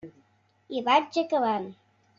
[0.79, 1.73] I vaig acabant.